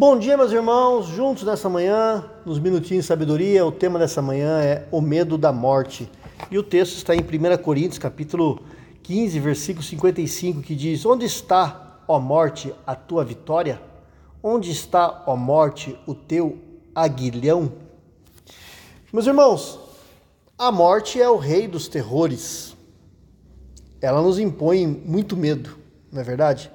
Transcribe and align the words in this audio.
Bom 0.00 0.18
dia, 0.18 0.34
meus 0.34 0.50
irmãos, 0.50 1.08
juntos 1.08 1.44
nessa 1.44 1.68
manhã, 1.68 2.24
nos 2.46 2.58
minutinhos 2.58 3.04
de 3.04 3.08
sabedoria, 3.08 3.66
o 3.66 3.70
tema 3.70 3.98
dessa 3.98 4.22
manhã 4.22 4.58
é 4.58 4.88
o 4.90 4.98
medo 4.98 5.36
da 5.36 5.52
morte. 5.52 6.10
E 6.50 6.56
o 6.56 6.62
texto 6.62 6.96
está 6.96 7.14
em 7.14 7.20
1 7.20 7.62
Coríntios, 7.62 7.98
capítulo 7.98 8.62
15, 9.02 9.38
versículo 9.38 9.84
55, 9.84 10.62
que 10.62 10.74
diz: 10.74 11.04
Onde 11.04 11.26
está, 11.26 12.00
ó 12.08 12.18
morte, 12.18 12.74
a 12.86 12.94
tua 12.94 13.22
vitória? 13.26 13.78
Onde 14.42 14.70
está, 14.70 15.22
ó 15.26 15.36
morte, 15.36 15.94
o 16.06 16.14
teu 16.14 16.56
aguilhão? 16.94 17.70
Meus 19.12 19.26
irmãos, 19.26 19.78
a 20.56 20.72
morte 20.72 21.20
é 21.20 21.28
o 21.28 21.36
rei 21.36 21.68
dos 21.68 21.88
terrores. 21.88 22.74
Ela 24.00 24.22
nos 24.22 24.38
impõe 24.38 24.86
muito 24.86 25.36
medo, 25.36 25.76
não 26.10 26.22
é 26.22 26.24
verdade? 26.24 26.70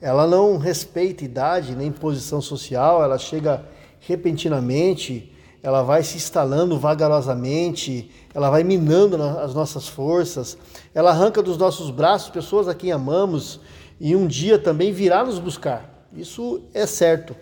Ela 0.00 0.26
não 0.26 0.56
respeita 0.56 1.24
idade 1.24 1.76
nem 1.76 1.92
posição 1.92 2.40
social, 2.40 3.02
ela 3.02 3.18
chega 3.18 3.64
repentinamente, 4.00 5.32
ela 5.62 5.82
vai 5.82 6.02
se 6.02 6.16
instalando 6.16 6.78
vagarosamente, 6.78 8.10
ela 8.32 8.48
vai 8.48 8.64
minando 8.64 9.22
as 9.22 9.54
nossas 9.54 9.86
forças, 9.86 10.56
ela 10.94 11.10
arranca 11.10 11.42
dos 11.42 11.58
nossos 11.58 11.90
braços 11.90 12.30
pessoas 12.30 12.66
a 12.66 12.74
quem 12.74 12.92
amamos 12.92 13.60
e 14.00 14.16
um 14.16 14.26
dia 14.26 14.58
também 14.58 14.90
virá 14.90 15.22
nos 15.22 15.38
buscar. 15.38 16.08
Isso 16.12 16.62
é 16.72 16.86
certo. 16.86 17.36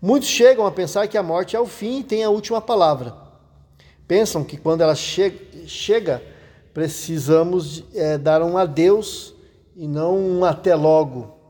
Muitos 0.00 0.28
chegam 0.28 0.66
a 0.66 0.72
pensar 0.72 1.06
que 1.06 1.18
a 1.18 1.22
morte 1.22 1.54
é 1.54 1.60
o 1.60 1.66
fim 1.66 2.00
e 2.00 2.04
tem 2.04 2.24
a 2.24 2.30
última 2.30 2.60
palavra. 2.60 3.14
Pensam 4.08 4.42
que 4.42 4.56
quando 4.56 4.80
ela 4.80 4.94
che 4.94 5.32
chega, 5.66 6.22
precisamos 6.72 7.84
é, 7.94 8.16
dar 8.16 8.42
um 8.42 8.56
adeus 8.56 9.34
e 9.76 9.86
não 9.86 10.18
um 10.18 10.44
até 10.44 10.74
logo. 10.74 11.41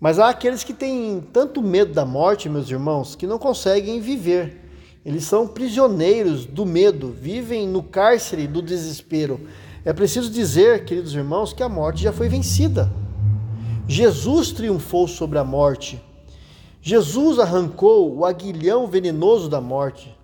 Mas 0.00 0.18
há 0.18 0.30
aqueles 0.30 0.64
que 0.64 0.72
têm 0.72 1.22
tanto 1.32 1.60
medo 1.60 1.92
da 1.92 2.06
morte, 2.06 2.48
meus 2.48 2.70
irmãos, 2.70 3.14
que 3.14 3.26
não 3.26 3.38
conseguem 3.38 4.00
viver. 4.00 4.58
Eles 5.04 5.24
são 5.24 5.46
prisioneiros 5.46 6.46
do 6.46 6.64
medo, 6.64 7.10
vivem 7.10 7.68
no 7.68 7.82
cárcere 7.82 8.46
do 8.46 8.62
desespero. 8.62 9.40
É 9.84 9.92
preciso 9.92 10.30
dizer, 10.30 10.86
queridos 10.86 11.14
irmãos, 11.14 11.52
que 11.52 11.62
a 11.62 11.68
morte 11.68 12.02
já 12.02 12.12
foi 12.12 12.28
vencida. 12.28 12.90
Jesus 13.86 14.52
triunfou 14.52 15.06
sobre 15.06 15.38
a 15.38 15.44
morte. 15.44 16.02
Jesus 16.80 17.38
arrancou 17.38 18.16
o 18.16 18.24
aguilhão 18.24 18.86
venenoso 18.86 19.50
da 19.50 19.60
morte. 19.60 20.16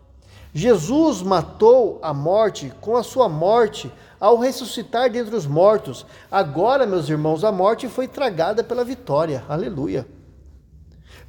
Jesus 0.56 1.20
matou 1.20 1.98
a 2.00 2.14
morte 2.14 2.72
com 2.80 2.96
a 2.96 3.02
sua 3.02 3.28
morte 3.28 3.92
ao 4.18 4.38
ressuscitar 4.38 5.10
dentre 5.10 5.36
os 5.36 5.46
mortos. 5.46 6.06
Agora, 6.30 6.86
meus 6.86 7.10
irmãos, 7.10 7.44
a 7.44 7.52
morte 7.52 7.88
foi 7.88 8.08
tragada 8.08 8.64
pela 8.64 8.82
vitória. 8.82 9.44
Aleluia. 9.50 10.08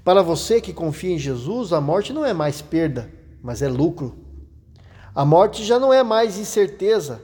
Para 0.01 0.21
você 0.21 0.61
que 0.61 0.71
confia 0.71 1.13
em 1.13 1.19
Jesus, 1.19 1.73
a 1.73 1.81
morte 1.81 2.13
não 2.13 2.23
é 2.23 2.31
mais 2.31 2.61
perda, 2.61 3.11
mas 3.43 3.61
é 3.61 3.67
lucro. 3.67 4.17
A 5.13 5.25
morte 5.25 5.65
já 5.65 5.77
não 5.77 5.91
é 5.91 6.03
mais 6.03 6.37
incerteza, 6.37 7.21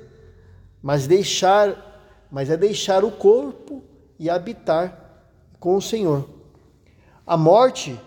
mas 0.81 1.07
deixar, 1.07 2.27
mas 2.29 2.49
é 2.49 2.57
deixar 2.57 3.05
o 3.05 3.11
corpo 3.11 3.81
e 4.19 4.29
habitar 4.29 5.23
com 5.57 5.77
o 5.77 5.81
Senhor. 5.81 6.27
A 7.25 7.37
morte 7.37 7.97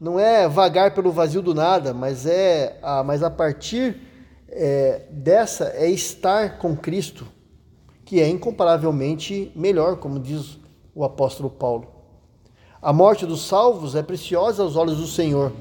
não 0.00 0.18
é 0.18 0.48
vagar 0.48 0.94
pelo 0.94 1.10
vazio 1.10 1.42
do 1.42 1.54
nada, 1.54 1.92
mas 1.92 2.24
é, 2.24 2.78
a, 2.82 3.02
mas 3.02 3.22
a 3.22 3.30
partir 3.30 4.00
é, 4.48 5.02
dessa 5.10 5.72
é 5.74 5.90
estar 5.90 6.58
com 6.58 6.76
Cristo, 6.76 7.26
que 8.04 8.20
é 8.20 8.28
incomparavelmente 8.28 9.52
melhor, 9.56 9.96
como 9.96 10.20
diz 10.20 10.58
o 10.94 11.04
apóstolo 11.04 11.50
Paulo. 11.50 11.88
A 12.80 12.92
morte 12.92 13.26
dos 13.26 13.44
salvos 13.46 13.96
é 13.96 14.02
preciosa 14.02 14.62
aos 14.62 14.76
olhos 14.76 14.98
do 14.98 15.06
Senhor. 15.06 15.52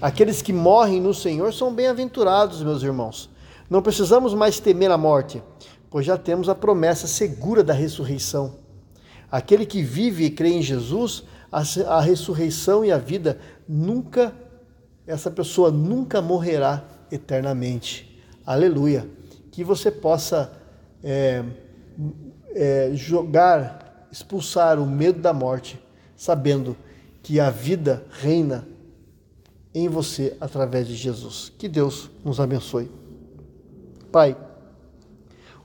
Aqueles 0.00 0.40
que 0.40 0.52
morrem 0.52 1.00
no 1.00 1.12
Senhor 1.12 1.52
são 1.52 1.74
bem-aventurados, 1.74 2.62
meus 2.62 2.82
irmãos. 2.82 3.28
Não 3.68 3.82
precisamos 3.82 4.34
mais 4.34 4.60
temer 4.60 4.90
a 4.90 4.98
morte, 4.98 5.42
pois 5.90 6.06
já 6.06 6.16
temos 6.16 6.48
a 6.48 6.54
promessa 6.54 7.08
segura 7.08 7.64
da 7.64 7.72
ressurreição. 7.72 8.54
Aquele 9.30 9.66
que 9.66 9.82
vive 9.82 10.26
e 10.26 10.30
crê 10.30 10.50
em 10.50 10.62
Jesus 10.62 11.24
a, 11.54 11.98
a 11.98 12.00
ressurreição 12.00 12.84
e 12.84 12.90
a 12.90 12.98
vida 12.98 13.38
nunca, 13.68 14.34
essa 15.06 15.30
pessoa 15.30 15.70
nunca 15.70 16.20
morrerá 16.20 16.82
eternamente. 17.12 18.20
Aleluia. 18.44 19.08
Que 19.52 19.62
você 19.62 19.88
possa 19.88 20.52
é, 21.02 21.44
é, 22.54 22.90
jogar, 22.94 24.08
expulsar 24.10 24.80
o 24.80 24.86
medo 24.86 25.20
da 25.20 25.32
morte, 25.32 25.80
sabendo 26.16 26.76
que 27.22 27.38
a 27.38 27.50
vida 27.50 28.04
reina 28.10 28.66
em 29.72 29.88
você 29.88 30.36
através 30.40 30.88
de 30.88 30.96
Jesus. 30.96 31.52
Que 31.56 31.68
Deus 31.68 32.10
nos 32.24 32.40
abençoe. 32.40 32.90
Pai, 34.10 34.36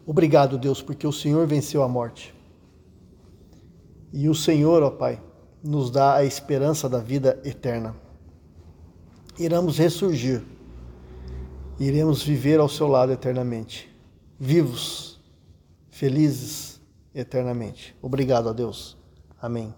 obrigado, 0.06 0.56
Deus, 0.56 0.83
porque 0.83 1.07
o 1.07 1.11
Senhor 1.11 1.47
venceu 1.47 1.81
a 1.81 1.88
morte. 1.88 2.33
E 4.13 4.29
o 4.29 4.35
Senhor, 4.35 4.83
ó 4.83 4.91
Pai, 4.91 5.19
nos 5.64 5.92
dá 5.92 6.16
a 6.16 6.24
esperança 6.24 6.88
da 6.88 7.00
vida 7.00 7.40
eterna. 7.44 7.96
Iremos 9.38 9.78
ressurgir, 9.78 10.42
iremos 11.80 12.24
viver 12.24 12.59
ao 12.59 12.70
seu 12.70 12.88
lado 12.88 13.12
eternamente, 13.12 13.90
vivos, 14.40 15.19
felizes 15.90 16.81
eternamente. 17.14 17.96
Obrigado 18.02 18.50
a 18.50 18.53
Deus. 18.53 18.98
Amém. 19.42 19.74